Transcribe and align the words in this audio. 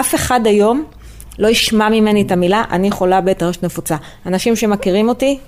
אף 0.00 0.14
אחד 0.14 0.46
היום 0.46 0.84
לא 1.38 1.48
ישמע 1.48 1.88
ממני 1.88 2.22
את 2.22 2.30
המילה, 2.30 2.64
אני 2.70 2.90
חולה 2.90 3.20
בטרשת 3.20 3.62
נפוצה. 3.62 3.96
אנשים 4.26 4.56
שמכירים 4.56 5.08
אותי 5.08 5.38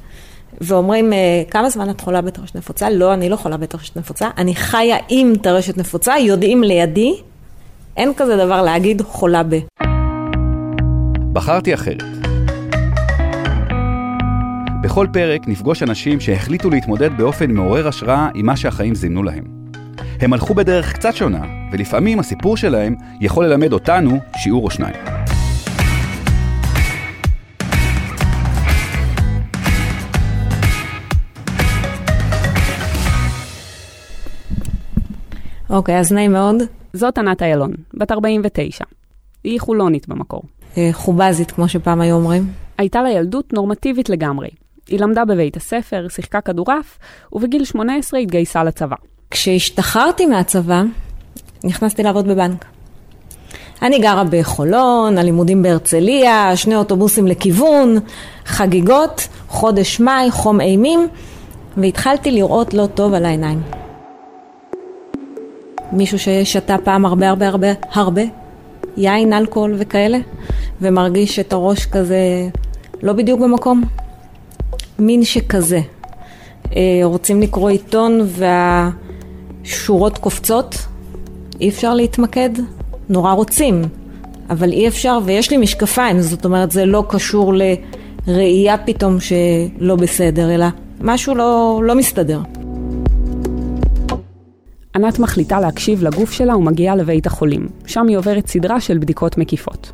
ואומרים, 0.61 1.13
אה, 1.13 1.19
כמה 1.51 1.71
זמן 1.71 1.91
את 1.91 2.01
חולה 2.01 2.21
בטרשת 2.21 2.57
נפוצה? 2.57 2.91
לא, 2.91 3.15
אני 3.15 3.29
לא 3.29 3.37
חולה 3.37 3.57
בטרשת 3.57 3.97
נפוצה, 3.97 4.29
אני 4.39 4.55
חיה 4.55 4.97
עם 5.09 5.33
טרשת 5.43 5.77
נפוצה, 5.77 6.19
יודעים 6.19 6.63
לידי, 6.63 7.15
אין 7.97 8.13
כזה 8.17 8.37
דבר 8.37 8.63
להגיד 8.63 9.03
חולה 9.03 9.43
ב. 9.49 9.59
בחרתי 11.33 11.75
אחרת. 11.75 12.03
בכל 14.83 15.07
פרק 15.13 15.49
נפגוש 15.49 15.83
אנשים 15.83 16.21
שהחליטו 16.21 16.71
להתמודד 16.71 17.11
באופן 17.17 17.51
מעורר 17.51 17.89
השראה 17.89 18.29
עם 18.35 18.47
מה 18.47 18.57
שהחיים 18.57 18.95
זימנו 18.95 19.23
להם. 19.23 19.58
הם 20.21 20.33
הלכו 20.33 20.55
בדרך 20.55 20.93
קצת 20.93 21.15
שונה, 21.15 21.45
ולפעמים 21.73 22.19
הסיפור 22.19 22.57
שלהם 22.57 22.97
יכול 23.21 23.47
ללמד 23.47 23.73
אותנו 23.73 24.19
שיעור 24.37 24.65
או 24.65 24.71
שניים. 24.71 24.95
אוקיי, 35.71 35.99
אז 35.99 36.13
נעים 36.13 36.33
מאוד. 36.33 36.57
זאת 36.93 37.19
ענת 37.19 37.43
איילון, 37.43 37.73
בת 37.95 38.13
49. 38.13 38.85
היא 39.45 39.61
חולונית 39.61 40.09
במקור. 40.09 40.43
אה, 40.77 40.89
חובזית, 40.93 41.51
כמו 41.51 41.69
שפעם 41.69 42.01
היו 42.01 42.17
אומרים. 42.17 42.53
הייתה 42.79 43.03
לה 43.03 43.11
ילדות 43.11 43.53
נורמטיבית 43.53 44.09
לגמרי. 44.09 44.49
היא 44.89 45.01
למדה 45.01 45.25
בבית 45.25 45.57
הספר, 45.57 46.07
שיחקה 46.09 46.41
כדורעף, 46.41 46.99
ובגיל 47.33 47.65
18 47.65 48.21
התגייסה 48.21 48.65
לצבא. 48.65 48.97
כשהשתחררתי 49.31 50.27
מהצבא, 50.27 50.83
נכנסתי 51.65 52.03
לעבוד 52.03 52.29
בבנק. 52.29 52.65
אני 53.83 53.99
גרה 53.99 54.25
בחולון, 54.31 55.19
הלימודים 55.19 55.63
בהרצליה, 55.63 56.57
שני 56.57 56.77
אוטובוסים 56.77 57.27
לכיוון, 57.27 57.99
חגיגות, 58.45 59.29
חודש 59.49 60.01
מאי, 60.01 60.31
חום 60.31 60.61
אימים, 60.61 61.09
והתחלתי 61.77 62.31
לראות 62.31 62.75
לא 62.75 62.87
טוב 62.87 63.15
על 63.15 63.25
העיניים. 63.25 63.63
מישהו 65.93 66.19
ששתה 66.19 66.77
פעם 66.85 67.07
הרבה 67.07 67.29
הרבה 67.29 67.49
הרבה 67.49 67.69
הרבה, 67.93 68.23
יין, 68.97 69.33
אלכוהול 69.33 69.75
וכאלה, 69.79 70.19
ומרגיש 70.81 71.39
את 71.39 71.53
הראש 71.53 71.87
כזה 71.87 72.49
לא 73.03 73.13
בדיוק 73.13 73.41
במקום. 73.41 73.83
מין 74.99 75.25
שכזה. 75.25 75.81
אה, 76.77 77.01
רוצים 77.03 77.43
לקרוא 77.43 77.71
עיתון 77.71 78.27
והשורות 79.65 80.19
קופצות, 80.19 80.75
אי 81.61 81.69
אפשר 81.69 81.95
להתמקד, 81.95 82.51
נורא 83.09 83.33
רוצים, 83.33 83.83
אבל 84.51 84.73
אי 84.73 84.89
אפשר, 84.89 85.19
ויש 85.25 85.51
לי 85.51 85.57
משקפיים, 85.57 86.21
זאת 86.21 86.45
אומרת 86.45 86.71
זה 86.71 86.85
לא 86.85 87.05
קשור 87.09 87.53
לראייה 88.27 88.79
פתאום 88.79 89.17
שלא 89.21 89.97
בסדר, 89.97 90.55
אלא 90.55 90.67
משהו 91.01 91.35
לא, 91.35 91.81
לא 91.85 91.95
מסתדר. 91.95 92.41
ענת 94.97 95.19
מחליטה 95.19 95.61
להקשיב 95.61 96.03
לגוף 96.03 96.33
שלה 96.33 96.57
ומגיעה 96.57 96.97
לבית 96.97 97.27
החולים. 97.27 97.69
שם 97.87 98.09
היא 98.09 98.19
עוברת 98.19 98.47
סדרה 98.47 98.81
של 98.81 98.99
בדיקות 98.99 99.39
מקיפות. 99.39 99.93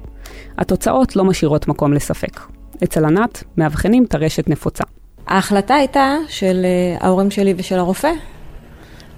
התוצאות 0.58 1.16
לא 1.16 1.24
משאירות 1.24 1.68
מקום 1.68 1.92
לספק. 1.92 2.40
אצל 2.84 3.04
ענת 3.04 3.44
מאבחנים 3.56 4.06
טרשת 4.06 4.48
נפוצה. 4.48 4.84
ההחלטה 5.26 5.74
הייתה 5.74 6.16
של 6.28 6.64
אה, 6.64 7.06
ההורים 7.06 7.30
שלי 7.30 7.54
ושל 7.56 7.78
הרופא 7.78 8.10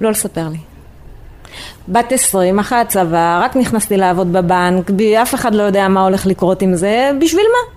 לא 0.01 0.11
לספר 0.11 0.49
לי. 0.49 0.59
בת 1.89 2.13
עשרים, 2.13 2.59
אחרי 2.59 2.79
הצבא, 2.79 3.41
רק 3.45 3.57
נכנסתי 3.57 3.97
לעבוד 3.97 4.33
בבנק, 4.33 4.91
אף 5.23 5.35
אחד 5.35 5.55
לא 5.55 5.63
יודע 5.63 5.89
מה 5.89 6.03
הולך 6.05 6.27
לקרות 6.27 6.63
עם 6.63 6.75
זה, 6.75 7.11
בשביל 7.21 7.45
מה? 7.53 7.77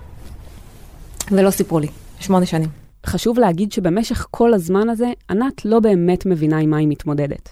ולא 1.36 1.50
סיפרו 1.50 1.78
לי, 1.78 1.88
שמונה 2.20 2.46
שנים. 2.46 2.68
חשוב 3.06 3.38
להגיד 3.38 3.72
שבמשך 3.72 4.26
כל 4.30 4.54
הזמן 4.54 4.88
הזה, 4.88 5.12
ענת 5.30 5.64
לא 5.64 5.80
באמת 5.80 6.26
מבינה 6.26 6.58
עם 6.58 6.70
מה 6.70 6.76
היא 6.76 6.88
מתמודדת. 6.88 7.48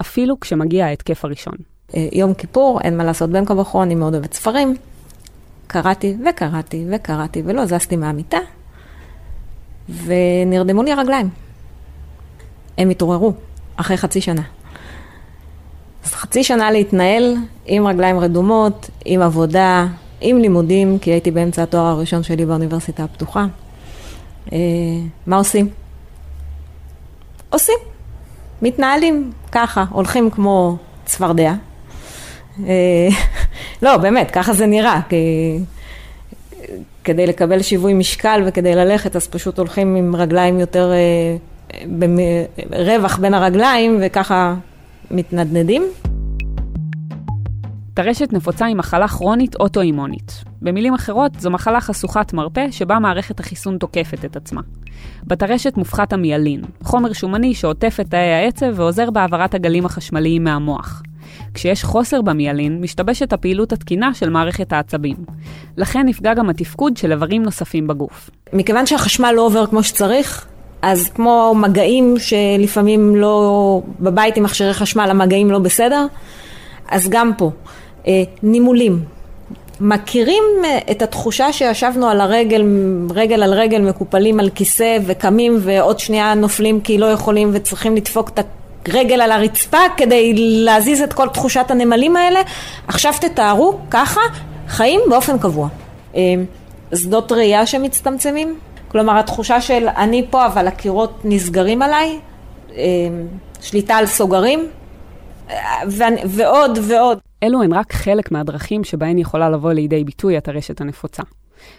אפילו 0.00 0.40
כשמגיע 0.40 0.86
ההתקף 0.86 1.24
הראשון. 1.24 1.54
אה, 1.94 2.08
יום 2.12 2.34
כיפור, 2.34 2.80
אין 2.80 2.96
מה 2.96 3.04
לעשות 3.04 3.30
בין 3.30 3.44
כה 3.44 3.54
וכה, 3.54 3.82
אני 3.82 3.94
מאוד 3.94 4.14
אוהבת 4.14 4.34
ספרים. 4.34 4.76
קראתי 5.66 6.16
וקראתי 6.30 6.86
וקראתי 6.90 7.42
ולא 7.44 7.66
זזתי 7.66 7.96
מהמיטה, 7.96 8.38
ונרדמו 10.04 10.82
לי 10.82 10.92
הרגליים. 10.92 11.28
הם 12.78 12.90
התעוררו 12.90 13.32
אחרי 13.80 13.96
חצי 13.96 14.20
שנה. 14.20 14.42
אז 16.04 16.14
חצי 16.14 16.44
שנה 16.44 16.70
להתנהל 16.70 17.36
עם 17.66 17.86
רגליים 17.86 18.18
רדומות, 18.18 18.90
עם 19.04 19.22
עבודה, 19.22 19.86
עם 20.20 20.38
לימודים, 20.38 20.98
כי 20.98 21.10
הייתי 21.10 21.30
באמצע 21.30 21.62
התואר 21.62 21.86
הראשון 21.86 22.22
שלי 22.22 22.46
באוניברסיטה 22.46 23.04
הפתוחה. 23.04 23.46
אה, 24.52 24.58
מה 25.26 25.36
עושים? 25.36 25.68
עושים. 27.50 27.78
מתנהלים 28.62 29.32
ככה, 29.52 29.84
הולכים 29.90 30.30
כמו 30.30 30.76
צפרדע. 31.04 31.54
אה, 32.66 33.08
לא, 33.82 33.96
באמת, 33.96 34.30
ככה 34.30 34.52
זה 34.52 34.66
נראה. 34.66 35.00
כי... 35.08 35.58
כדי 37.04 37.26
לקבל 37.26 37.62
שיווי 37.62 37.94
משקל 37.94 38.42
וכדי 38.46 38.74
ללכת, 38.74 39.16
אז 39.16 39.28
פשוט 39.28 39.58
הולכים 39.58 39.96
עם 39.96 40.16
רגליים 40.16 40.60
יותר, 40.60 40.92
אה, 40.92 41.36
רווח 42.70 43.18
בין 43.18 43.34
הרגליים, 43.34 43.98
וככה 44.02 44.54
מתנדנדים. 45.10 45.82
טרשת 47.94 48.32
נפוצה 48.32 48.66
היא 48.66 48.76
מחלה 48.76 49.08
כרונית 49.08 49.56
אוטואימונית. 49.56 50.44
במילים 50.62 50.94
אחרות, 50.94 51.32
זו 51.40 51.50
מחלה 51.50 51.80
חשוכת 51.80 52.32
מרפא 52.32 52.70
שבה 52.70 52.98
מערכת 52.98 53.40
החיסון 53.40 53.78
תוקפת 53.78 54.24
את 54.24 54.36
עצמה. 54.36 54.60
בטרשת 55.24 55.76
מופחת 55.76 56.12
המיאלין, 56.12 56.60
חומר 56.82 57.12
שומני 57.12 57.54
שעוטף 57.54 57.96
את 58.00 58.10
תאי 58.10 58.18
העצב 58.18 58.66
ועוזר 58.74 59.10
בהעברת 59.10 59.54
הגלים 59.54 59.86
החשמליים 59.86 60.44
מהמוח. 60.44 61.02
כשיש 61.54 61.84
חוסר 61.84 62.22
במיאלין, 62.22 62.80
משתבשת 62.80 63.32
הפעילות 63.32 63.72
התקינה 63.72 64.14
של 64.14 64.30
מערכת 64.30 64.72
העצבים. 64.72 65.16
לכן 65.76 66.06
נפגע 66.06 66.34
גם 66.34 66.50
התפקוד 66.50 66.96
של 66.96 67.12
איברים 67.12 67.42
נוספים 67.42 67.86
בגוף. 67.86 68.30
מכיוון 68.52 68.86
שהחשמל 68.86 69.32
לא 69.36 69.46
עובר 69.46 69.66
כמו 69.66 69.82
שצריך, 69.82 70.46
אז 70.82 71.08
כמו 71.14 71.54
מגעים 71.56 72.14
שלפעמים 72.18 73.16
לא, 73.16 73.82
בבית 74.00 74.36
עם 74.36 74.42
מכשירי 74.42 74.74
חשמל 74.74 75.10
המגעים 75.10 75.50
לא 75.50 75.58
בסדר, 75.58 76.06
אז 76.88 77.08
גם 77.08 77.32
פה. 77.38 77.50
אה, 78.06 78.22
נימולים. 78.42 79.04
מכירים 79.80 80.44
אה, 80.64 80.78
את 80.90 81.02
התחושה 81.02 81.52
שישבנו 81.52 82.08
על 82.08 82.20
הרגל, 82.20 82.64
רגל 83.14 83.42
על 83.42 83.54
רגל, 83.54 83.80
מקופלים 83.80 84.40
על 84.40 84.50
כיסא 84.50 84.98
וקמים 85.06 85.58
ועוד 85.60 85.98
שנייה 85.98 86.34
נופלים 86.34 86.80
כי 86.80 86.98
לא 86.98 87.06
יכולים 87.06 87.50
וצריכים 87.52 87.96
לדפוק 87.96 88.28
את 88.28 88.40
הרגל 88.88 89.20
על 89.20 89.32
הרצפה 89.32 89.78
כדי 89.96 90.32
להזיז 90.36 91.02
את 91.02 91.12
כל 91.12 91.28
תחושת 91.28 91.64
הנמלים 91.68 92.16
האלה? 92.16 92.40
עכשיו 92.88 93.12
תתארו 93.20 93.78
ככה 93.90 94.20
חיים 94.68 95.00
באופן 95.10 95.38
קבוע. 95.38 95.68
אה, 96.16 96.34
שדות 96.94 97.32
ראייה 97.32 97.66
שמצטמצמים, 97.66 98.58
כלומר 98.90 99.18
התחושה 99.18 99.60
של 99.60 99.88
אני 99.96 100.26
פה 100.30 100.46
אבל 100.46 100.66
הקירות 100.66 101.20
נסגרים 101.24 101.82
עליי, 101.82 102.20
שליטה 103.60 103.94
על 103.94 104.06
סוגרים 104.06 104.68
ועוד 106.26 106.78
ועוד. 106.82 107.18
אלו 107.42 107.62
הן 107.62 107.72
רק 107.72 107.92
חלק 107.92 108.32
מהדרכים 108.32 108.84
שבהן 108.84 109.18
יכולה 109.18 109.50
לבוא 109.50 109.72
לידי 109.72 110.04
ביטוי 110.04 110.36
הטרשת 110.36 110.80
הנפוצה. 110.80 111.22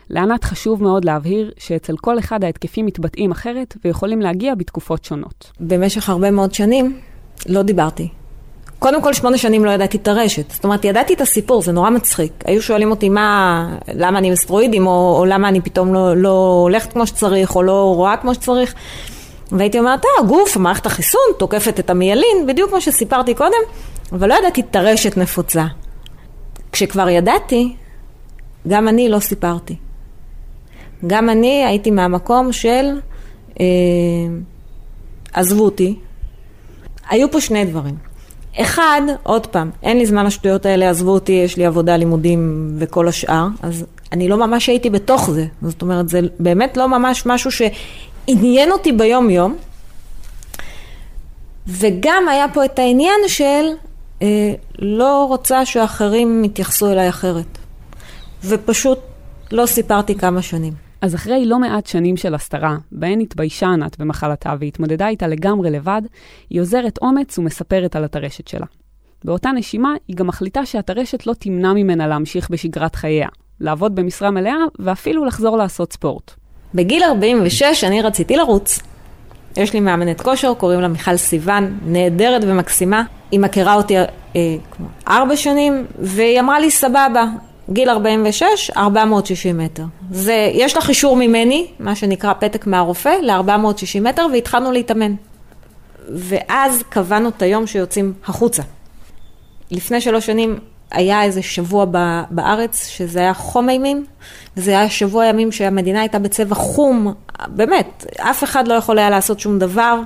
לענת 0.09 0.43
חשוב 0.43 0.83
מאוד 0.83 1.05
להבהיר 1.05 1.51
שאצל 1.57 1.97
כל 1.97 2.19
אחד 2.19 2.43
ההתקפים 2.43 2.85
מתבטאים 2.85 3.31
אחרת 3.31 3.77
ויכולים 3.85 4.21
להגיע 4.21 4.55
בתקופות 4.55 5.05
שונות. 5.05 5.51
במשך 5.59 6.09
הרבה 6.09 6.31
מאוד 6.31 6.53
שנים 6.53 6.99
לא 7.49 7.61
דיברתי. 7.61 8.09
קודם 8.81 9.01
כל 9.01 9.13
שמונה 9.13 9.37
שנים 9.37 9.65
לא 9.65 9.71
ידעתי 9.71 9.97
את 9.97 10.07
הרשת. 10.07 10.51
זאת 10.51 10.63
אומרת, 10.63 10.85
ידעתי 10.85 11.13
את 11.13 11.21
הסיפור, 11.21 11.61
זה 11.61 11.71
נורא 11.71 11.89
מצחיק. 11.89 12.33
היו 12.45 12.61
שואלים 12.61 12.91
אותי 12.91 13.09
מה, 13.09 13.77
למה 13.93 14.19
אני 14.19 14.31
מסטרואידים, 14.31 14.87
או, 14.87 15.15
או 15.19 15.25
למה 15.25 15.47
אני 15.49 15.61
פתאום 15.61 15.93
לא, 15.93 16.17
לא 16.17 16.59
הולכת 16.61 16.93
כמו 16.93 17.07
שצריך, 17.07 17.55
או 17.55 17.63
לא 17.63 17.93
רואה 17.95 18.17
כמו 18.17 18.33
שצריך. 18.33 18.73
והייתי 19.51 19.79
אומרת, 19.79 20.05
אה, 20.05 20.09
הגוף, 20.19 20.57
מערכת 20.57 20.85
החיסון, 20.85 21.21
תוקפת 21.39 21.79
את 21.79 21.89
המיילין, 21.89 22.47
בדיוק 22.47 22.69
כמו 22.69 22.81
שסיפרתי 22.81 23.33
קודם, 23.33 23.61
אבל 24.11 24.29
לא 24.29 24.35
ידעתי 24.39 24.63
טרשת 24.63 25.17
נפוצה. 25.17 25.65
כשכבר 26.71 27.09
ידעתי, 27.09 27.75
גם 28.67 28.87
אני 28.87 29.09
לא 29.09 29.19
סיפרתי. 29.19 29.75
גם 31.07 31.29
אני 31.29 31.65
הייתי 31.65 31.91
מהמקום 31.91 32.51
של 32.51 32.85
אה, 33.59 33.65
עזבו 35.33 35.65
אותי. 35.65 35.95
היו 37.09 37.31
פה 37.31 37.41
שני 37.41 37.65
דברים. 37.65 38.10
אחד, 38.57 39.01
עוד 39.23 39.47
פעם, 39.47 39.69
אין 39.83 39.97
לי 39.97 40.05
זמן 40.05 40.25
לשטויות 40.25 40.65
האלה, 40.65 40.89
עזבו 40.89 41.11
אותי, 41.11 41.31
יש 41.31 41.57
לי 41.57 41.65
עבודה, 41.65 41.97
לימודים 41.97 42.71
וכל 42.79 43.07
השאר, 43.07 43.47
אז 43.61 43.85
אני 44.11 44.29
לא 44.29 44.37
ממש 44.37 44.67
הייתי 44.67 44.89
בתוך 44.89 45.29
זה. 45.29 45.45
זאת 45.61 45.81
אומרת, 45.81 46.09
זה 46.09 46.19
באמת 46.39 46.77
לא 46.77 46.87
ממש 46.87 47.25
משהו 47.25 47.51
שעניין 47.51 48.71
אותי 48.71 48.91
ביום-יום. 48.91 49.55
וגם 51.67 52.27
היה 52.29 52.45
פה 52.53 52.65
את 52.65 52.79
העניין 52.79 53.19
של 53.27 53.65
אה, 54.21 54.53
לא 54.79 55.25
רוצה 55.29 55.65
שאחרים 55.65 56.43
יתייחסו 56.43 56.91
אליי 56.91 57.09
אחרת. 57.09 57.57
ופשוט 58.43 58.99
לא 59.51 59.65
סיפרתי 59.65 60.15
כמה 60.15 60.41
שנים. 60.41 60.90
אז 61.01 61.15
אחרי 61.15 61.45
לא 61.45 61.59
מעט 61.59 61.85
שנים 61.85 62.17
של 62.17 62.35
הסתרה, 62.35 62.77
בהן 62.91 63.19
התביישה 63.19 63.67
ענת 63.67 63.99
במחלתה 63.99 64.53
והתמודדה 64.59 65.07
איתה 65.07 65.27
לגמרי 65.27 65.71
לבד, 65.71 66.01
היא 66.49 66.61
עוזרת 66.61 66.99
אומץ 67.01 67.37
ומספרת 67.37 67.95
על 67.95 68.03
הטרשת 68.03 68.47
שלה. 68.47 68.65
באותה 69.23 69.51
נשימה, 69.51 69.93
היא 70.07 70.15
גם 70.15 70.27
מחליטה 70.27 70.65
שהטרשת 70.65 71.27
לא 71.27 71.33
תמנע 71.33 71.73
ממנה 71.73 72.07
להמשיך 72.07 72.49
בשגרת 72.49 72.95
חייה, 72.95 73.27
לעבוד 73.59 73.95
במשרה 73.95 74.31
מלאה 74.31 74.55
ואפילו 74.79 75.25
לחזור 75.25 75.57
לעשות 75.57 75.93
ספורט. 75.93 76.31
בגיל 76.73 77.03
46 77.03 77.83
אני 77.83 78.01
רציתי 78.01 78.35
לרוץ. 78.35 78.79
יש 79.57 79.73
לי 79.73 79.79
מאמנת 79.79 80.21
כושר, 80.21 80.53
קוראים 80.53 80.81
לה 80.81 80.87
מיכל 80.87 81.17
סיוון, 81.17 81.77
נהדרת 81.85 82.41
ומקסימה. 82.45 83.03
היא 83.31 83.39
מכירה 83.39 83.75
אותי 83.75 83.97
אה, 83.97 84.05
כמו 84.71 84.87
ארבע 85.07 85.35
שנים, 85.35 85.85
והיא 85.99 86.39
אמרה 86.39 86.59
לי, 86.59 86.71
סבבה, 86.71 87.25
גיל 87.73 87.89
46, 87.89 88.71
460 88.77 89.57
מטר. 89.57 89.83
זה, 90.11 90.49
יש 90.53 90.77
לך 90.77 90.89
אישור 90.89 91.15
ממני, 91.15 91.67
מה 91.79 91.95
שנקרא 91.95 92.33
פתק 92.33 92.67
מהרופא, 92.67 93.15
ל-460 93.21 94.01
מטר, 94.01 94.27
והתחלנו 94.33 94.71
להתאמן. 94.71 95.15
ואז 96.09 96.83
קבענו 96.89 97.29
את 97.29 97.41
היום 97.41 97.67
שיוצאים 97.67 98.13
החוצה. 98.25 98.63
לפני 99.71 100.01
שלוש 100.01 100.25
שנים 100.25 100.59
היה 100.91 101.23
איזה 101.23 101.41
שבוע 101.41 101.85
בארץ, 102.29 102.87
שזה 102.87 103.19
היה 103.19 103.33
חום 103.33 103.69
אימים, 103.69 104.05
זה 104.55 104.71
היה 104.71 104.89
שבוע 104.89 105.25
ימים 105.25 105.51
שהמדינה 105.51 105.99
הייתה 105.99 106.19
בצבע 106.19 106.55
חום, 106.55 107.13
באמת, 107.47 108.05
אף 108.19 108.43
אחד 108.43 108.67
לא 108.67 108.73
יכול 108.73 108.99
היה 108.99 109.09
לעשות 109.09 109.39
שום 109.39 109.59
דבר, 109.59 109.99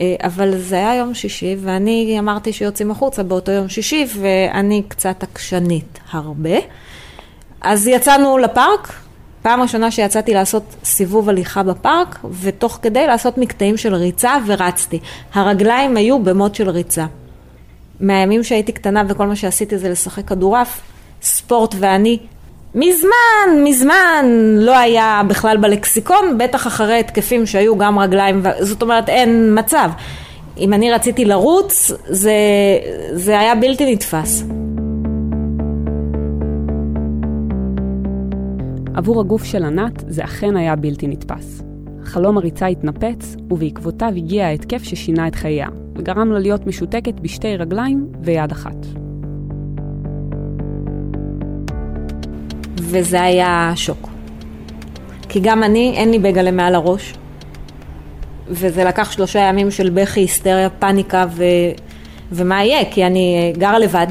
אבל 0.00 0.58
זה 0.58 0.76
היה 0.76 0.94
יום 0.94 1.14
שישי, 1.14 1.56
ואני 1.60 2.16
אמרתי 2.18 2.52
שיוצאים 2.52 2.90
החוצה 2.90 3.22
באותו 3.22 3.52
יום 3.52 3.68
שישי, 3.68 4.06
ואני 4.20 4.82
קצת 4.88 5.22
עקשנית 5.22 5.98
הרבה. 6.10 6.58
אז 7.60 7.86
יצאנו 7.86 8.38
לפארק, 8.38 8.92
פעם 9.42 9.60
ראשונה 9.60 9.90
שיצאתי 9.90 10.34
לעשות 10.34 10.62
סיבוב 10.84 11.28
הליכה 11.28 11.62
בפארק, 11.62 12.18
ותוך 12.40 12.78
כדי 12.82 13.06
לעשות 13.06 13.38
מקטעים 13.38 13.76
של 13.76 13.94
ריצה, 13.94 14.32
ורצתי. 14.46 14.98
הרגליים 15.34 15.96
היו 15.96 16.18
במוד 16.18 16.54
של 16.54 16.70
ריצה. 16.70 17.06
מהימים 18.00 18.44
שהייתי 18.44 18.72
קטנה 18.72 19.02
וכל 19.08 19.26
מה 19.26 19.36
שעשיתי 19.36 19.78
זה 19.78 19.88
לשחק 19.88 20.28
כדורעף, 20.28 20.80
ספורט 21.22 21.74
ואני, 21.78 22.18
מזמן, 22.74 23.64
מזמן 23.64 24.26
לא 24.58 24.78
היה 24.78 25.22
בכלל 25.28 25.56
בלקסיקון, 25.56 26.38
בטח 26.38 26.66
אחרי 26.66 27.00
התקפים 27.00 27.46
שהיו 27.46 27.78
גם 27.78 27.98
רגליים, 27.98 28.42
זאת 28.60 28.82
אומרת 28.82 29.08
אין 29.08 29.58
מצב. 29.58 29.90
אם 30.58 30.72
אני 30.72 30.92
רציתי 30.92 31.24
לרוץ, 31.24 31.92
זה, 32.06 32.32
זה 33.12 33.38
היה 33.38 33.54
בלתי 33.54 33.92
נתפס. 33.92 34.44
עבור 38.94 39.20
הגוף 39.20 39.44
של 39.44 39.64
ענת 39.64 40.04
זה 40.08 40.24
אכן 40.24 40.56
היה 40.56 40.76
בלתי 40.76 41.06
נתפס. 41.06 41.62
חלום 42.04 42.38
הריצה 42.38 42.66
התנפץ, 42.66 43.36
ובעקבותיו 43.50 44.12
הגיע 44.16 44.46
ההתקף 44.46 44.82
ששינה 44.82 45.28
את 45.28 45.34
חייה, 45.34 45.68
וגרם 45.96 46.32
לה 46.32 46.38
להיות 46.38 46.66
משותקת 46.66 47.20
בשתי 47.20 47.56
רגליים 47.56 48.06
ויד 48.22 48.52
אחת. 48.52 49.07
וזה 52.90 53.22
היה 53.22 53.72
שוק. 53.74 54.08
כי 55.28 55.40
גם 55.40 55.62
אני, 55.62 55.94
אין 55.96 56.10
לי 56.10 56.18
בגלה 56.18 56.50
מעל 56.50 56.74
הראש, 56.74 57.14
וזה 58.48 58.84
לקח 58.84 59.12
שלושה 59.12 59.38
ימים 59.38 59.70
של 59.70 59.90
בכי, 59.90 60.20
היסטריה, 60.20 60.70
פאניקה, 60.70 61.26
ו... 61.30 61.44
ומה 62.32 62.64
יהיה? 62.64 62.84
כי 62.90 63.06
אני 63.06 63.52
גרה 63.58 63.78
לבד, 63.78 64.06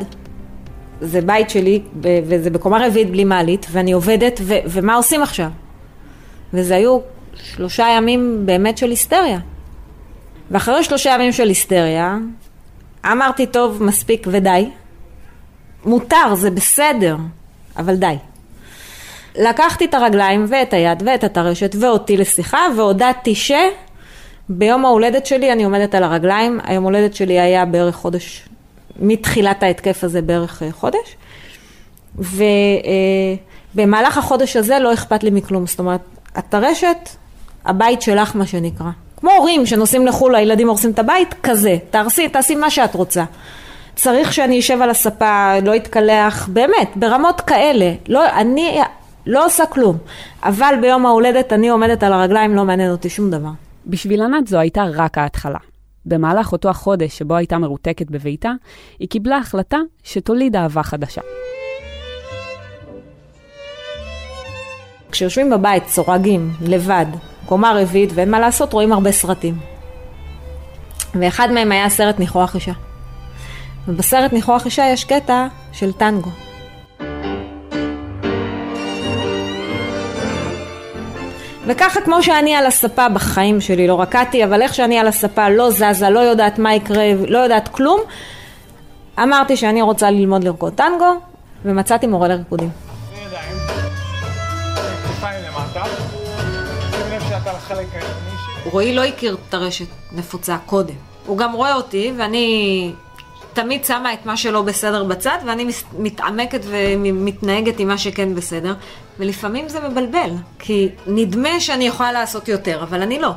זה 1.01 1.21
בית 1.21 1.49
שלי, 1.49 1.81
וזה 2.01 2.49
בקומה 2.49 2.87
רביעית 2.87 3.11
בלי 3.11 3.23
מעלית, 3.23 3.67
ואני 3.71 3.91
עובדת, 3.91 4.39
ו... 4.43 4.53
ומה 4.65 4.95
עושים 4.95 5.23
עכשיו? 5.23 5.49
וזה 6.53 6.75
היו 6.75 6.99
שלושה 7.33 7.87
ימים 7.97 8.41
באמת 8.45 8.77
של 8.77 8.89
היסטריה. 8.89 9.39
ואחרי 10.51 10.83
שלושה 10.83 11.09
ימים 11.09 11.31
של 11.31 11.47
היסטריה, 11.47 12.17
אמרתי, 13.11 13.45
טוב, 13.45 13.83
מספיק 13.83 14.27
ודי. 14.31 14.69
מותר, 15.85 16.35
זה 16.35 16.51
בסדר, 16.51 17.17
אבל 17.77 17.95
די. 17.95 18.15
לקחתי 19.37 19.85
את 19.85 19.93
הרגליים 19.93 20.45
ואת 20.49 20.73
היד 20.73 21.03
ואת 21.05 21.23
הטרשת 21.23 21.75
ואותי 21.79 22.17
לשיחה 22.17 22.59
והודעתי 22.77 23.33
שביום 23.35 24.85
ההולדת 24.85 25.25
שלי 25.25 25.51
אני 25.51 25.63
עומדת 25.63 25.95
על 25.95 26.03
הרגליים, 26.03 26.59
היום 26.63 26.83
הולדת 26.83 27.15
שלי 27.15 27.39
היה 27.39 27.65
בערך 27.65 27.95
חודש, 27.95 28.49
מתחילת 28.99 29.63
ההתקף 29.63 30.03
הזה 30.03 30.21
בערך 30.21 30.63
אה, 30.63 30.71
חודש, 30.71 31.17
ובמהלך 33.75 34.17
החודש 34.17 34.55
הזה 34.55 34.79
לא 34.79 34.93
אכפת 34.93 35.23
לי 35.23 35.29
מכלום, 35.29 35.67
זאת 35.67 35.79
אומרת, 35.79 36.01
הטרשת, 36.35 37.09
הבית 37.65 38.01
שלך 38.01 38.35
מה 38.35 38.45
שנקרא. 38.45 38.89
כמו 39.17 39.31
הורים 39.31 39.65
שנוסעים 39.65 40.07
לחו"ל, 40.07 40.35
הילדים 40.35 40.67
הורסים 40.67 40.91
את 40.91 40.99
הבית, 40.99 41.35
כזה, 41.43 41.77
תעשי, 41.89 42.29
תעשי 42.29 42.55
מה 42.55 42.69
שאת 42.69 42.95
רוצה. 42.95 43.23
צריך 43.95 44.33
שאני 44.33 44.59
אשב 44.59 44.81
על 44.81 44.89
הספה, 44.89 45.59
לא 45.63 45.75
אתקלח, 45.75 46.47
באמת, 46.47 46.89
ברמות 46.95 47.41
כאלה. 47.41 47.93
לא, 48.07 48.29
אני 48.29 48.81
לא 49.27 49.45
עושה 49.45 49.65
כלום. 49.65 49.97
אבל 50.43 50.75
ביום 50.81 51.05
ההולדת 51.05 51.53
אני 51.53 51.69
עומדת 51.69 52.03
על 52.03 52.13
הרגליים, 52.13 52.55
לא 52.55 52.65
מעניין 52.65 52.91
אותי 52.91 53.09
שום 53.09 53.31
דבר. 53.31 53.49
בשביל 53.85 54.21
ענת 54.21 54.47
זו 54.47 54.57
הייתה 54.57 54.83
רק 54.95 55.17
ההתחלה. 55.17 55.59
במהלך 56.05 56.51
אותו 56.51 56.69
החודש 56.69 57.17
שבו 57.17 57.35
הייתה 57.35 57.57
מרותקת 57.57 58.11
בביתה, 58.11 58.51
היא 58.99 59.09
קיבלה 59.09 59.37
החלטה 59.37 59.77
שתוליד 60.03 60.55
אהבה 60.55 60.83
חדשה. 60.83 61.21
כשיושבים 65.11 65.49
בבית, 65.49 65.87
סורגים, 65.87 66.51
לבד, 66.61 67.05
קומה 67.45 67.73
רביעית, 67.75 68.09
ואין 68.13 68.31
מה 68.31 68.39
לעשות, 68.39 68.73
רואים 68.73 68.93
הרבה 68.93 69.11
סרטים. 69.11 69.57
ואחד 71.15 71.51
מהם 71.51 71.71
היה 71.71 71.89
סרט 71.89 72.19
ניחוח 72.19 72.55
אישה. 72.55 72.73
ובסרט 73.87 74.33
ניחוח 74.33 74.65
אישה 74.65 74.85
יש 74.93 75.03
קטע 75.03 75.47
של 75.71 75.93
טנגו. 75.93 76.46
וככה 81.67 82.01
כמו 82.01 82.23
שאני 82.23 82.55
על 82.55 82.65
הספה 82.65 83.09
בחיים 83.09 83.61
שלי, 83.61 83.87
לא 83.87 84.01
רקדתי, 84.01 84.43
אבל 84.43 84.61
איך 84.61 84.73
שאני 84.73 84.99
על 84.99 85.07
הספה 85.07 85.49
לא 85.49 85.69
זזה, 85.69 86.09
לא 86.09 86.19
יודעת 86.19 86.59
מה 86.59 86.75
יקרה, 86.75 87.03
לא 87.27 87.37
יודעת 87.37 87.67
כלום, 87.67 88.01
אמרתי 89.23 89.57
שאני 89.57 89.81
רוצה 89.81 90.11
ללמוד 90.11 90.43
לרקוד 90.43 90.73
טנגו, 90.73 91.13
ומצאתי 91.65 92.07
מורה 92.07 92.27
לריקודים. 92.27 92.69
רועי 98.71 98.95
לא 98.95 99.03
הכיר 99.03 99.37
את 99.49 99.53
הרשת 99.53 99.85
נפוצה 100.11 100.57
קודם. 100.65 100.95
הוא 101.25 101.37
גם 101.37 101.53
רואה 101.53 101.73
אותי, 101.73 102.13
ואני 102.17 102.91
תמיד 103.57 103.85
שמה 103.85 104.13
את 104.13 104.25
מה 104.25 104.37
שלא 104.37 104.61
בסדר 104.61 105.03
בצד, 105.03 105.37
ואני 105.45 105.67
מתעמקת 105.99 106.61
ומתנהגת 106.63 107.79
עם 107.79 107.87
מה 107.87 107.97
שכן 107.97 108.35
בסדר, 108.35 108.75
ולפעמים 109.19 109.69
זה 109.69 109.79
מבלבל, 109.89 110.29
כי 110.59 110.89
נדמה 111.07 111.59
שאני 111.59 111.87
יכולה 111.87 112.11
לעשות 112.11 112.47
יותר, 112.47 112.83
אבל 112.83 113.01
אני 113.01 113.19
לא. 113.19 113.31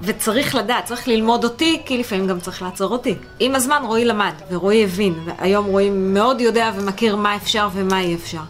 וצריך 0.00 0.54
לדעת, 0.54 0.84
צריך 0.84 1.08
ללמוד 1.08 1.44
אותי, 1.44 1.82
כי 1.86 1.98
לפעמים 1.98 2.26
גם 2.26 2.40
צריך 2.40 2.62
לעצור 2.62 2.92
אותי. 2.92 3.14
עם 3.40 3.54
הזמן 3.54 3.82
רועי 3.86 4.04
למד, 4.04 4.32
ורועי 4.50 4.84
הבין, 4.84 5.14
והיום 5.24 5.66
רועי 5.66 5.90
מאוד 5.90 6.40
יודע 6.40 6.70
ומכיר 6.74 7.16
מה 7.16 7.36
אפשר 7.36 7.68
ומה 7.72 8.00
אי 8.00 8.14
אפשר. 8.14 8.42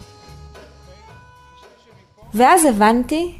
ואז 2.33 2.65
הבנתי 2.65 3.35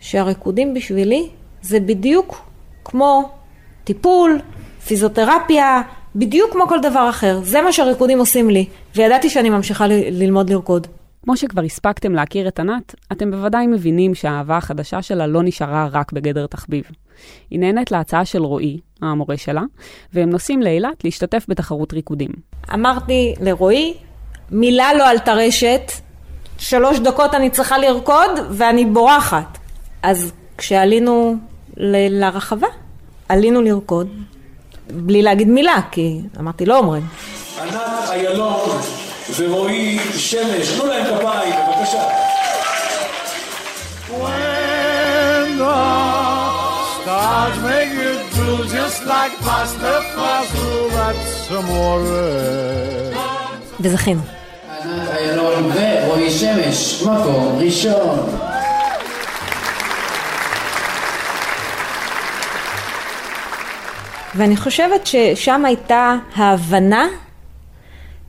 שהריקודים 0.00 0.74
בשבילי 0.74 1.28
זה 1.62 1.80
בדיוק 1.80 2.42
כמו 2.84 3.30
טיפול, 3.84 4.40
פיזיותרפיה, 4.86 5.82
בדיוק 6.16 6.52
כמו 6.52 6.68
כל 6.68 6.78
דבר 6.82 7.06
אחר. 7.10 7.40
זה 7.42 7.62
מה 7.62 7.72
שהריקודים 7.72 8.18
עושים 8.18 8.50
לי, 8.50 8.66
וידעתי 8.96 9.30
שאני 9.30 9.50
ממשיכה 9.50 9.86
ל- 9.86 10.22
ללמוד 10.22 10.50
לרקוד. 10.50 10.86
כמו 11.24 11.36
שכבר 11.36 11.62
הספקתם 11.62 12.14
להכיר 12.14 12.48
את 12.48 12.60
ענת, 12.60 12.94
אתם 13.12 13.30
בוודאי 13.30 13.66
מבינים 13.66 14.14
שהאהבה 14.14 14.56
החדשה 14.56 15.02
שלה 15.02 15.26
לא 15.26 15.42
נשארה 15.42 15.88
רק 15.92 16.12
בגדר 16.12 16.46
תחביב. 16.46 16.84
היא 17.50 17.60
נהנית 17.60 17.90
להצעה 17.90 18.24
של 18.24 18.42
רועי, 18.42 18.78
המורה 19.02 19.36
שלה, 19.36 19.62
והם 20.12 20.30
נוסעים 20.30 20.62
לאילת 20.62 21.04
להשתתף 21.04 21.44
בתחרות 21.48 21.92
ריקודים. 21.92 22.30
אמרתי 22.74 23.34
לרועי, 23.40 23.94
מילה 24.50 24.94
לא 24.94 25.08
על 25.08 25.18
טרשת, 25.18 25.80
שלוש 26.58 26.98
דקות 26.98 27.34
אני 27.34 27.50
צריכה 27.50 27.78
לרקוד 27.78 28.30
ואני 28.50 28.84
בורחת. 28.84 29.58
אז 30.02 30.32
כשעלינו 30.58 31.36
ל- 31.76 32.24
לרחבה, 32.24 32.66
עלינו 33.28 33.62
לרקוד, 33.62 34.08
בלי 34.90 35.22
להגיד 35.22 35.48
מילה, 35.48 35.80
כי 35.90 36.20
אמרתי, 36.40 36.66
לא 36.66 36.78
אומרים. 36.78 37.06
ענת 37.62 37.74
איילון 38.10 38.80
ורועי 39.36 39.98
שמש, 40.12 40.68
תנו 40.68 40.86
להם 40.86 41.04
כפיים, 41.04 41.54
בבקשה. 41.68 42.02
When 44.08 45.58
the 45.58 45.78
stars 46.96 47.56
make 47.68 47.92
you 48.00 48.12
drool 48.34 48.64
just 48.76 49.00
like 49.12 49.34
pasta 49.46 49.94
fazool, 50.14 50.90
that's 50.96 51.50
amore. 51.50 53.16
וזכינו. 53.80 54.20
ענת 54.82 55.08
איילון 55.08 55.70
ורועי 55.74 56.30
שמש, 56.30 57.02
מקום 57.02 57.58
ראשון. 57.60 58.18
ואני 64.36 64.56
חושבת 64.56 65.06
ששם 65.06 65.64
הייתה 65.64 66.16
ההבנה 66.34 67.04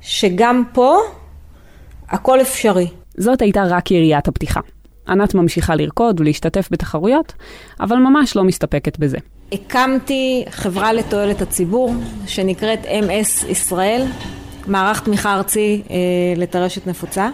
שגם 0.02 0.64
פה 0.74 0.98
הכל 2.10 2.42
אפשרי. 2.42 2.88
זאת 3.18 3.42
הייתה 3.42 3.64
רק 3.64 3.92
יריית 3.92 4.28
הפתיחה. 4.28 4.60
ענת 5.08 5.34
ממשיכה 5.34 5.76
לרקוד 5.76 6.20
ולהשתתף 6.20 6.68
בתחרויות, 6.72 7.34
אבל 7.80 7.96
ממש 7.96 8.36
לא 8.36 8.44
מסתפקת 8.44 8.98
בזה. 8.98 9.18
הקמתי 9.52 10.46
חברה 10.50 10.94
לתועלת 10.94 11.42
הציבור 11.42 11.94
שנקראת 12.28 12.86
MS 12.86 13.48
ישראל, 13.50 14.06
מערך 14.68 15.00
תמיכה 15.00 15.34
ארצי 15.34 15.82
אה, 15.90 15.96
לטרשת 16.36 16.88
נפוצה. 16.88 17.30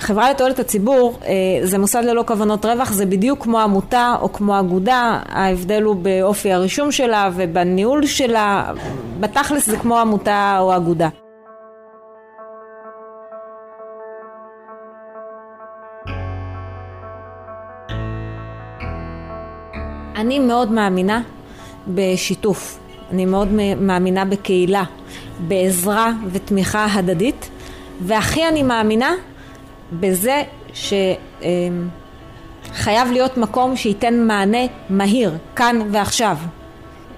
חברה 0.00 0.30
לתועלת 0.30 0.58
הציבור 0.58 1.18
אה, 1.24 1.32
זה 1.62 1.78
מוסד 1.78 2.04
ללא 2.04 2.24
כוונות 2.26 2.64
רווח, 2.64 2.92
זה 2.92 3.06
בדיוק 3.06 3.42
כמו 3.42 3.60
עמותה 3.60 4.14
או 4.20 4.32
כמו 4.32 4.60
אגודה, 4.60 5.20
ההבדל 5.28 5.82
הוא 5.82 5.96
באופי 5.96 6.52
הרישום 6.52 6.92
שלה 6.92 7.30
ובניהול 7.36 8.06
שלה, 8.06 8.72
בתכלס 9.20 9.66
זה 9.66 9.76
כמו 9.76 9.98
עמותה 9.98 10.56
או 10.60 10.76
אגודה. 10.76 11.08
אני 20.16 20.38
מאוד 20.38 20.72
מאמינה 20.72 21.22
בשיתוף, 21.88 22.78
אני 23.10 23.26
מאוד 23.26 23.48
מאמינה 23.80 24.24
בקהילה, 24.24 24.84
בעזרה 25.48 26.12
ותמיכה 26.32 26.86
הדדית, 26.94 27.50
והכי 28.00 28.48
אני 28.48 28.62
מאמינה 28.62 29.14
בזה 29.92 30.42
שחייב 32.74 33.10
להיות 33.12 33.36
מקום 33.36 33.76
שייתן 33.76 34.26
מענה 34.26 34.66
מהיר, 34.90 35.34
כאן 35.56 35.80
ועכשיו. 35.90 36.36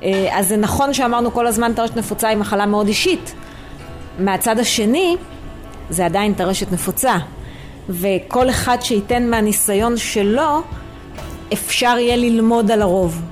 אה, 0.03 0.29
אז 0.33 0.49
זה 0.49 0.57
נכון 0.57 0.95
שאמרנו 0.95 1.31
כל 1.33 1.47
הזמן 1.47 1.73
טרשת 1.75 1.97
נפוצה 1.97 2.29
היא 2.29 2.37
מחלה 2.37 2.67
מאוד 2.67 2.87
אישית. 2.87 3.35
מהצד 4.19 4.59
השני, 4.59 5.17
זה 5.91 6.07
עדיין 6.07 6.35
טרשת 6.35 6.73
נפוצה. 6.73 7.17
וכל 7.89 8.50
אחד 8.50 8.77
שייתן 8.81 9.31
מהניסיון 9.31 9.97
שלו, 9.97 10.62
אפשר 11.53 11.97
יהיה 11.99 12.17
ללמוד 12.17 12.71
על 12.71 12.83
הרוב. 12.83 13.23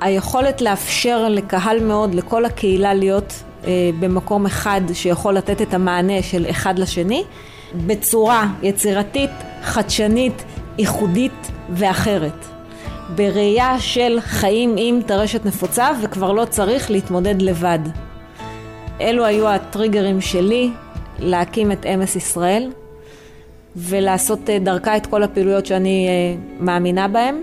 היכולת 0.00 0.60
לאפשר 0.60 1.28
לקהל 1.28 1.84
מאוד, 1.84 2.14
לכל 2.14 2.44
הקהילה 2.44 2.94
להיות 2.94 3.42
אה, 3.64 3.70
במקום 4.00 4.46
אחד 4.46 4.80
שיכול 4.92 5.34
לתת 5.34 5.62
את 5.62 5.74
המענה 5.74 6.22
של 6.22 6.46
אחד 6.50 6.78
לשני, 6.78 7.24
בצורה 7.74 8.46
יצירתית, 8.62 9.30
חדשנית, 9.62 10.44
ייחודית 10.78 11.50
ואחרת. 11.70 12.46
בראייה 13.14 13.80
של 13.80 14.18
חיים 14.20 14.74
עם 14.78 15.00
טרשת 15.06 15.44
נפוצה 15.44 15.90
וכבר 16.02 16.32
לא 16.32 16.44
צריך 16.44 16.90
להתמודד 16.90 17.42
לבד. 17.42 17.78
אלו 19.00 19.24
היו 19.24 19.48
הטריגרים 19.48 20.20
שלי 20.20 20.70
להקים 21.18 21.72
את 21.72 21.86
אמס 21.86 22.16
ישראל 22.16 22.70
ולעשות 23.76 24.50
אה, 24.50 24.58
דרכה 24.58 24.96
את 24.96 25.06
כל 25.06 25.22
הפעילויות 25.22 25.66
שאני 25.66 26.08
אה, 26.08 26.36
מאמינה 26.60 27.08
בהן. 27.08 27.34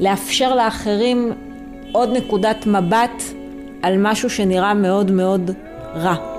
לאפשר 0.00 0.54
לאחרים 0.54 1.32
עוד 1.92 2.08
נקודת 2.12 2.66
מבט 2.66 3.22
על 3.82 3.94
משהו 3.98 4.30
שנראה 4.30 4.74
מאוד 4.74 5.10
מאוד 5.10 5.50
רע. 5.94 6.37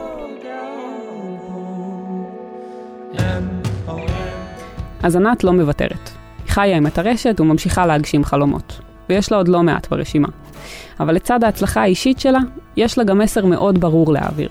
אז 5.04 5.16
ענת 5.16 5.44
לא 5.44 5.54
מוותרת. 5.54 6.10
היא 6.38 6.52
חיה 6.52 6.78
עם 6.78 6.86
הטרשת 6.86 7.40
וממשיכה 7.40 7.86
להגשים 7.86 8.24
חלומות. 8.24 8.80
ויש 9.10 9.32
לה 9.32 9.38
עוד 9.38 9.48
לא 9.48 9.64
מעט 9.64 9.88
ברשימה. 9.88 10.28
אבל 11.00 11.16
לצד 11.16 11.44
ההצלחה 11.44 11.82
האישית 11.82 12.20
שלה, 12.20 12.40
יש 12.78 12.98
לה 12.98 13.04
גם 13.04 13.18
מסר 13.18 13.46
מאוד 13.46 13.82
ברור 13.82 14.14
להעביר. 14.14 14.50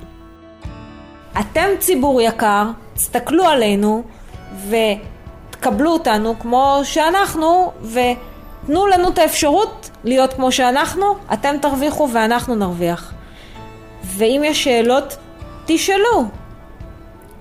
אתם 1.41 1.67
ציבור 1.79 2.21
יקר, 2.21 2.67
תסתכלו 2.95 3.45
עלינו 3.45 4.03
ותקבלו 4.69 5.91
אותנו 5.91 6.35
כמו 6.39 6.81
שאנחנו, 6.85 7.73
ותנו 7.83 8.87
לנו 8.87 9.09
את 9.09 9.19
האפשרות 9.19 9.91
להיות 10.05 10.33
כמו 10.33 10.53
שאנחנו, 10.53 11.05
אתם 11.33 11.55
תרוויחו 11.63 12.09
ואנחנו 12.13 12.55
נרוויח. 12.55 13.13
ואם 14.05 14.43
יש 14.45 14.65
שאלות, 14.65 15.17
תשאלו. 15.67 16.25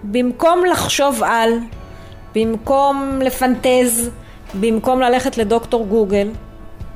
במקום 0.04 0.66
לחשוב 0.72 1.24
על, 1.24 1.52
במקום 2.38 3.20
לפנטז, 3.24 4.10
במקום 4.60 5.00
ללכת 5.00 5.38
לדוקטור 5.38 5.86
גוגל, 5.86 6.30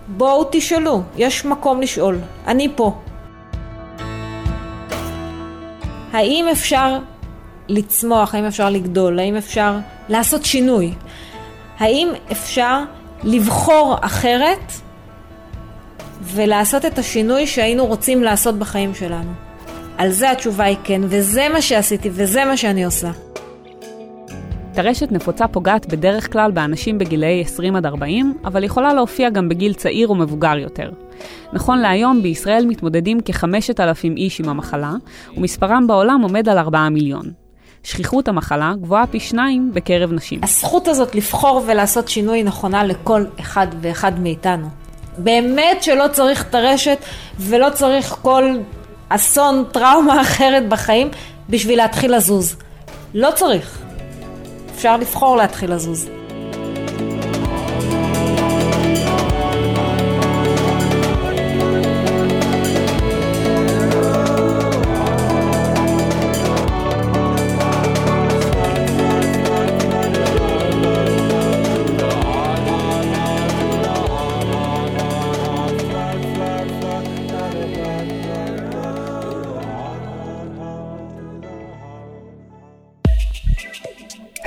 בואו 0.07 0.47
תשאלו, 0.51 1.01
יש 1.17 1.45
מקום 1.45 1.81
לשאול, 1.81 2.17
אני 2.47 2.67
פה. 2.75 2.93
האם 6.11 6.45
אפשר 6.51 6.97
לצמוח, 7.67 8.35
האם 8.35 8.45
אפשר 8.45 8.69
לגדול, 8.69 9.19
האם 9.19 9.35
אפשר 9.35 9.77
לעשות 10.09 10.45
שינוי? 10.45 10.93
האם 11.79 12.09
אפשר 12.31 12.83
לבחור 13.23 13.95
אחרת 14.01 14.71
ולעשות 16.21 16.85
את 16.85 16.99
השינוי 16.99 17.47
שהיינו 17.47 17.85
רוצים 17.85 18.23
לעשות 18.23 18.55
בחיים 18.59 18.95
שלנו? 18.95 19.31
על 19.97 20.11
זה 20.11 20.31
התשובה 20.31 20.63
היא 20.63 20.77
כן, 20.83 21.01
וזה 21.03 21.49
מה 21.53 21.61
שעשיתי 21.61 22.09
וזה 22.13 22.45
מה 22.45 22.57
שאני 22.57 22.85
עושה. 22.85 23.30
טרשת 24.73 25.11
נפוצה 25.11 25.47
פוגעת 25.47 25.85
בדרך 25.85 26.31
כלל 26.31 26.51
באנשים 26.51 26.97
בגילאי 26.97 27.41
20 27.41 27.75
עד 27.75 27.85
40, 27.85 28.33
אבל 28.45 28.63
יכולה 28.63 28.93
להופיע 28.93 29.29
גם 29.29 29.49
בגיל 29.49 29.73
צעיר 29.73 30.11
ומבוגר 30.11 30.57
יותר. 30.57 30.91
נכון 31.53 31.79
להיום 31.79 32.21
בישראל 32.23 32.65
מתמודדים 32.65 33.19
כ-5,000 33.25 34.17
איש 34.17 34.39
עם 34.39 34.49
המחלה, 34.49 34.91
ומספרם 35.37 35.87
בעולם 35.87 36.21
עומד 36.21 36.49
על 36.49 36.57
4 36.57 36.89
מיליון. 36.89 37.31
שכיחות 37.83 38.27
המחלה 38.27 38.73
גבוהה 38.81 39.07
פי 39.07 39.19
שניים 39.19 39.71
בקרב 39.73 40.11
נשים. 40.11 40.39
הזכות 40.43 40.87
הזאת 40.87 41.15
לבחור 41.15 41.63
ולעשות 41.67 42.07
שינוי 42.07 42.43
נכונה 42.43 42.83
לכל 42.83 43.25
אחד 43.39 43.67
ואחד 43.81 44.19
מאיתנו. 44.19 44.67
באמת 45.17 45.83
שלא 45.83 46.05
צריך 46.11 46.43
טרשת 46.43 46.97
ולא 47.39 47.69
צריך 47.69 48.15
כל 48.21 48.43
אסון, 49.09 49.63
טראומה 49.71 50.21
אחרת 50.21 50.69
בחיים 50.69 51.09
בשביל 51.49 51.77
להתחיל 51.77 52.15
לזוז. 52.15 52.55
לא 53.13 53.29
צריך. 53.35 53.81
אפשר 54.81 54.97
לבחור 54.97 55.37
להתחיל 55.37 55.73
לזוז. 55.73 56.20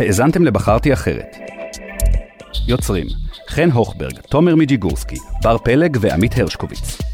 האזנתם 0.04 0.44
לבחרתי 0.44 0.92
אחרת. 0.92 1.36
יוצרים 2.68 3.06
חן 3.48 3.70
הוכברג, 3.70 4.18
תומר 4.30 4.54
מיג'יגורסקי, 4.54 5.16
בר 5.42 5.58
פלג 5.58 5.96
ועמית 6.00 6.38
הרשקוביץ. 6.38 7.13